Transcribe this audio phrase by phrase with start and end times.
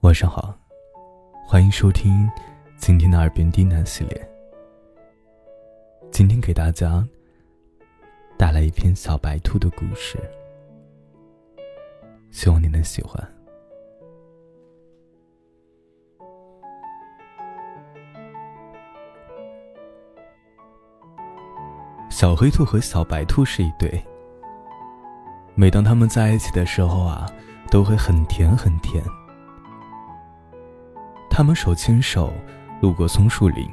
[0.00, 0.54] 晚上好，
[1.44, 2.26] 欢迎收听
[2.78, 4.30] 今天的耳边低喃系列。
[6.10, 7.06] 今天给大家
[8.38, 10.18] 带来一篇小白兔的故事，
[12.30, 13.22] 希望你能喜欢。
[22.08, 24.02] 小黑兔和小白兔是一对，
[25.54, 27.30] 每当他们在一起的时候啊，
[27.70, 29.04] 都会很甜很甜。
[31.40, 32.34] 他们手牵手
[32.82, 33.66] 路过松树林，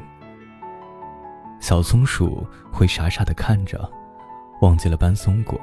[1.59, 3.91] 小松鼠会傻傻的看着，
[4.61, 5.59] 忘记了搬松果。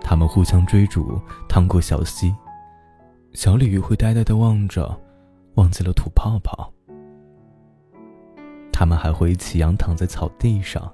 [0.00, 2.32] 他们互相追逐，趟过小溪，
[3.32, 4.96] 小鲤鱼会呆呆的望着，
[5.54, 6.72] 忘记了吐泡泡。
[8.72, 10.88] 他们还会一起仰躺在草地上，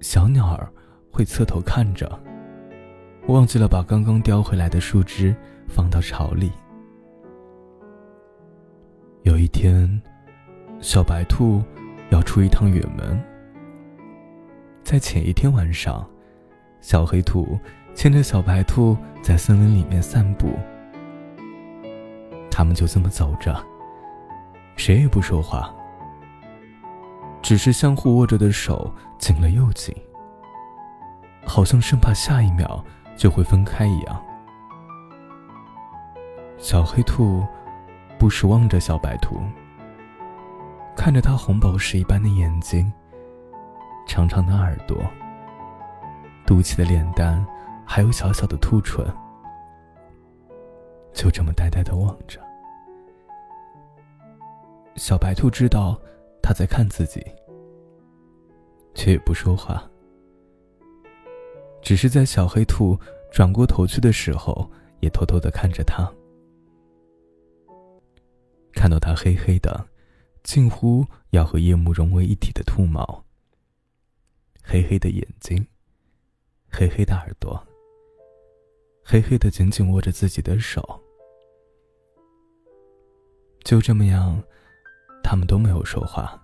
[0.00, 0.66] 小鸟儿
[1.12, 2.10] 会侧头看着，
[3.28, 5.36] 忘记了把刚刚叼回来的树枝
[5.68, 6.50] 放到巢里。
[9.24, 9.88] 有一天，
[10.80, 11.62] 小白兔
[12.10, 13.18] 要出一趟远门。
[14.82, 16.06] 在前一天晚上，
[16.82, 17.58] 小黑兔
[17.94, 20.50] 牵着小白兔在森林里面散步。
[22.50, 23.56] 他们就这么走着，
[24.76, 25.74] 谁也不说话，
[27.40, 29.96] 只是相互握着的手紧了又紧，
[31.46, 32.84] 好像生怕下一秒
[33.16, 34.22] 就会分开一样。
[36.58, 37.42] 小黑兔。
[38.18, 39.38] 不时望着小白兔，
[40.96, 42.90] 看着它红宝石一般的眼睛、
[44.06, 44.96] 长长的耳朵、
[46.46, 47.44] 嘟起的脸蛋，
[47.84, 49.04] 还有小小的兔唇，
[51.12, 52.40] 就这么呆呆的望着。
[54.96, 56.00] 小白兔知道
[56.42, 57.22] 它在看自己，
[58.94, 59.82] 却也不说话，
[61.82, 62.98] 只是在小黑兔
[63.30, 66.10] 转过头去的时候，也偷偷的看着它。
[68.74, 69.88] 看到它黑黑的，
[70.42, 73.24] 近乎要和夜幕融为一体的兔毛，
[74.62, 75.66] 黑黑的眼睛，
[76.70, 77.66] 黑黑的耳朵，
[79.02, 81.00] 黑黑的紧紧握着自己的手，
[83.62, 84.42] 就这么样，
[85.22, 86.38] 他们都没有说话。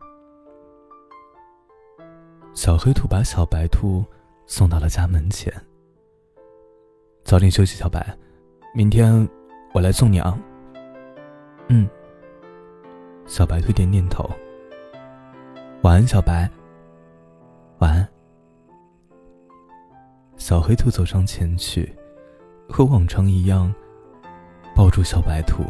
[2.55, 4.05] 小黑兔把小白兔
[4.47, 5.53] 送到了家门前，
[7.23, 8.17] 早点休息，小白，
[8.75, 9.29] 明天
[9.75, 10.39] 我来送你啊。
[11.69, 11.87] 嗯。
[13.31, 14.29] 小白兔点点头。
[15.83, 16.51] 晚安，小白。
[17.79, 18.09] 晚安。
[20.37, 21.95] 小黑兔走上前去，
[22.69, 23.73] 和往常一样，
[24.75, 25.63] 抱住小白兔，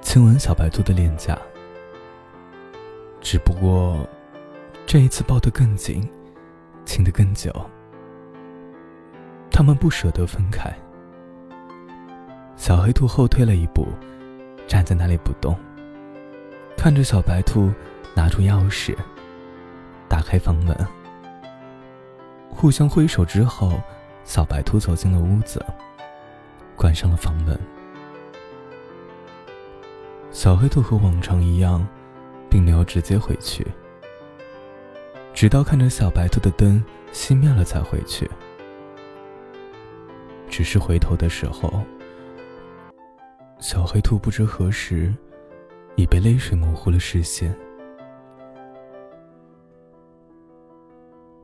[0.00, 1.38] 亲吻小白兔的脸颊。
[3.20, 4.08] 只不过，
[4.86, 6.08] 这一次抱得更紧，
[6.86, 7.52] 亲得更久。
[9.50, 10.74] 他们不舍得分开。
[12.56, 13.88] 小黑兔后退了一步，
[14.66, 15.54] 站在那里不动。
[16.84, 17.72] 看着小白兔
[18.14, 18.94] 拿出钥匙，
[20.06, 20.76] 打开房门，
[22.50, 23.80] 互相挥手之后，
[24.22, 25.64] 小白兔走进了屋子，
[26.76, 27.58] 关上了房门。
[30.30, 31.82] 小黑兔和往常一样，
[32.50, 33.66] 并没有直接回去，
[35.32, 36.84] 直到看着小白兔的灯
[37.14, 38.30] 熄灭了才回去。
[40.50, 41.82] 只是回头的时候，
[43.58, 45.10] 小黑兔不知何时。
[45.96, 47.54] 已被泪水模糊了视线。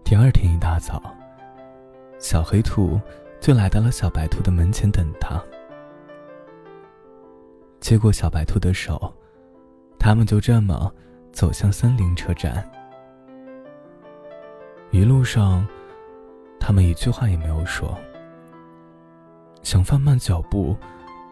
[0.05, 1.01] 第二天一大早，
[2.19, 3.01] 小黑兔
[3.41, 5.41] 就来到了小白兔的门前等他。
[7.79, 9.13] 接过小白兔的手，
[9.99, 10.93] 他们就这么
[11.33, 12.69] 走向森林车站。
[14.91, 15.65] 一路上，
[16.59, 17.97] 他们一句话也没有说，
[19.63, 20.77] 想放慢脚步，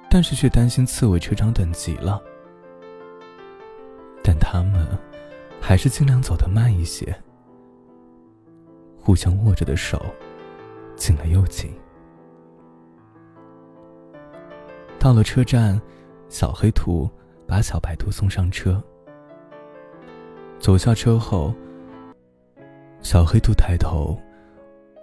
[0.09, 2.23] 但是却担心刺猬车长等急了。
[4.29, 4.87] 但他们
[5.59, 7.17] 还是尽量走得慢一些，
[9.01, 10.05] 互相握着的手
[10.97, 11.73] 紧了又紧。
[14.99, 15.81] 到了车站，
[16.29, 17.09] 小黑兔
[17.47, 18.85] 把小白兔送上车。
[20.61, 21.55] 走下车后，
[23.01, 24.15] 小黑兔抬头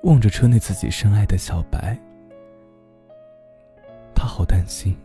[0.03, 1.99] 望着车内自己深爱的小白，
[4.13, 4.95] 他好担心。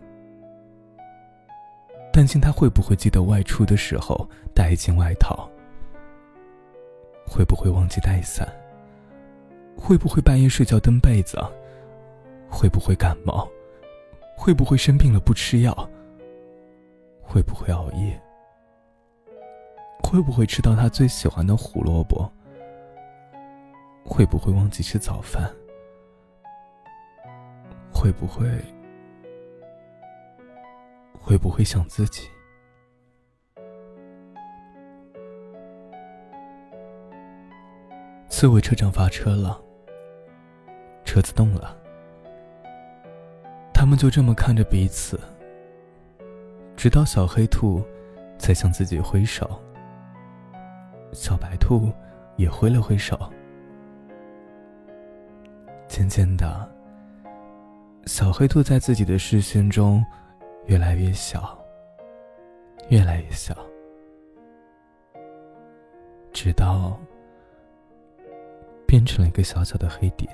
[2.20, 5.48] 担心他会不会记得外出的时候带一件外套？
[7.26, 8.46] 会不会忘记带伞？
[9.74, 11.38] 会不会半夜睡觉蹬被子？
[12.50, 13.48] 会不会感冒？
[14.36, 15.72] 会不会生病了不吃药？
[17.22, 18.20] 会不会熬夜？
[20.02, 22.30] 会不会吃到他最喜欢的胡萝卜？
[24.04, 25.50] 会不会忘记吃早饭？
[27.90, 28.46] 会不会？
[31.20, 32.28] 会不会想自己？
[38.28, 39.60] 刺猬车长发车了，
[41.04, 41.76] 车子动了，
[43.74, 45.20] 他们就这么看着彼此，
[46.74, 47.84] 直到小黑兔
[48.38, 49.60] 才向自己挥手，
[51.12, 51.92] 小白兔
[52.36, 53.18] 也挥了挥手。
[55.86, 56.66] 渐渐的，
[58.06, 60.02] 小黑兔在自己的视线中
[60.70, 61.58] 越来越小，
[62.90, 63.52] 越来越小，
[66.32, 66.96] 直到
[68.86, 70.30] 变成了一个小小的黑点。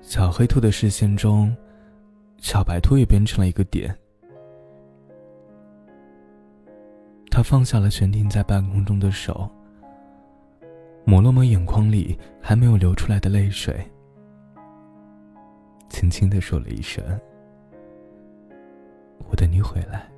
[0.00, 1.56] 小黑兔的视线中，
[2.38, 3.96] 小白兔也变成了一个点。
[7.30, 9.48] 他放下了悬停在半空中的手。
[11.04, 13.88] 抹了抹眼眶里还没有流出来的泪水，
[15.92, 17.04] 轻轻的说了一声
[19.28, 20.10] ：“我等你回来。”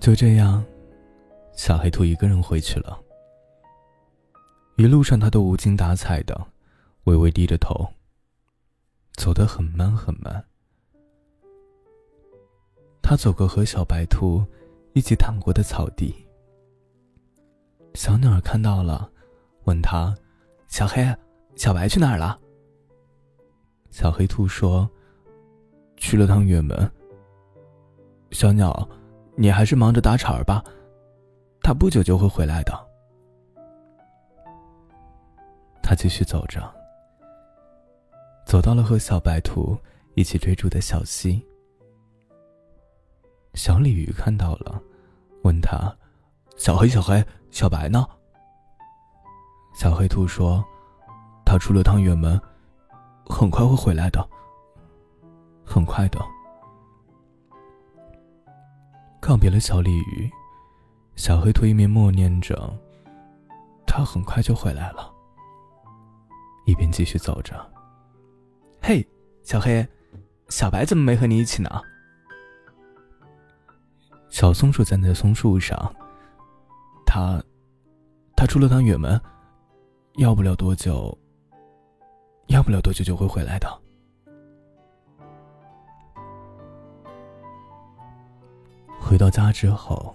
[0.00, 0.64] 就这样，
[1.52, 2.98] 小黑兔一个人回去了。
[4.76, 6.48] 一路上，他都无精打采的，
[7.04, 7.86] 微微低着头，
[9.14, 10.44] 走得很慢很慢。
[13.00, 14.44] 他走过和小白兔。
[14.94, 16.14] 一起躺过的草地，
[17.94, 19.10] 小鸟看到了，
[19.64, 20.14] 问他
[20.72, 21.06] ：“小黑，
[21.54, 22.40] 小白去哪儿了？”
[23.92, 24.90] 小黑兔说
[25.98, 26.90] ：“去了趟远门。”
[28.32, 28.88] 小鸟，
[29.36, 30.64] 你还是忙着打草儿吧，
[31.62, 32.72] 他不久就会回来的。
[35.82, 36.58] 他继续走着，
[38.46, 39.76] 走到了和小白兔
[40.14, 41.46] 一起追逐的小溪。
[43.52, 44.82] 小鲤鱼看到了，
[45.44, 45.94] 问他
[46.56, 48.06] ：“小黑，小黑，小白呢？”
[49.72, 50.64] 小黑兔说
[51.44, 52.40] ：“他出了趟远门，
[53.26, 54.26] 很快会回来的。
[55.64, 56.20] 很快的。”
[59.20, 60.30] 告别了小鲤鱼，
[61.16, 62.72] 小黑兔一面默念着
[63.86, 65.10] ：“他很快就回来了。”
[66.66, 67.54] 一边继续走着。
[68.80, 69.06] 嘿，
[69.42, 69.86] 小黑，
[70.48, 71.70] 小白怎么没和你一起呢？
[74.28, 75.76] 小松鼠站在松树上，
[77.06, 77.42] 它，
[78.36, 79.20] 它出了趟远门，
[80.16, 81.16] 要不了多久，
[82.46, 83.80] 要不了多久就会回来的。
[89.00, 90.14] 回到家之后，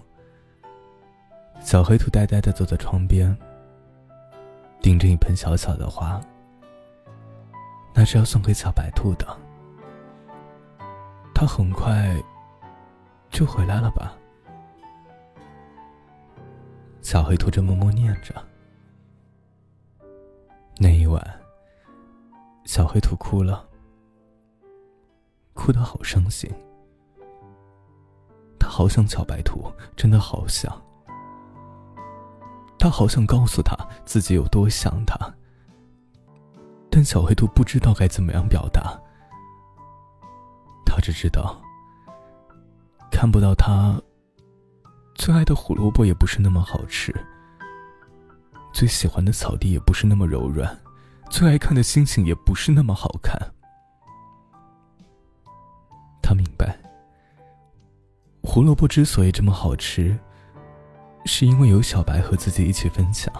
[1.60, 3.36] 小黑兔呆呆的坐在窗边，
[4.80, 6.20] 盯着一盆小小的花，
[7.94, 9.26] 那是要送给小白兔的。
[11.34, 12.14] 它很快。
[13.30, 14.16] 就回来了吧？
[17.02, 18.34] 小黑兔这么默念着。
[20.80, 21.20] 那一晚，
[22.64, 23.68] 小黑兔哭了，
[25.52, 26.48] 哭得好伤心。
[28.60, 29.64] 他好想小白兔，
[29.96, 30.72] 真的好想。
[32.78, 35.18] 他好想告诉他自己有多想他，
[36.88, 38.96] 但小黑兔不知道该怎么样表达。
[40.86, 41.60] 他只知道。
[43.10, 44.00] 看不到他
[45.16, 47.12] 最爱的胡萝卜也不是那么好吃，
[48.72, 50.78] 最喜欢的草地也不是那么柔软，
[51.30, 53.36] 最爱看的星星也不是那么好看。
[56.22, 56.78] 他明白，
[58.42, 60.18] 胡萝卜之所以这么好吃，
[61.24, 63.32] 是因为有小白和自己一起分享；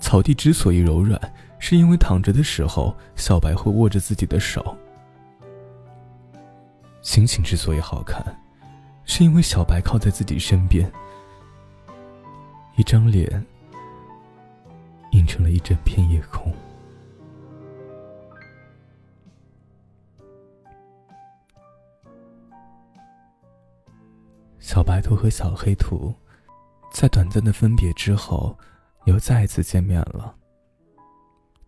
[0.00, 1.20] 草地之所以柔软，
[1.58, 4.76] 是因为躺着的时候，小白会握着自己的手。
[7.02, 8.24] 星星之所以好看，
[9.04, 10.90] 是因为小白靠在自己身边，
[12.82, 13.46] 一张脸
[15.12, 16.52] 映成了一整片夜空。
[24.58, 26.12] 小白兔和小黑兔
[26.90, 28.58] 在短暂的分别之后
[29.04, 30.34] 又再一次见面了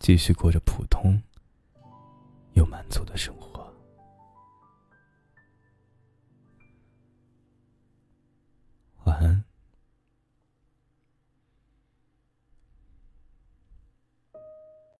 [0.00, 1.22] 继续过着普通
[2.54, 3.72] 又满足的生活。
[9.04, 9.53] 晚安。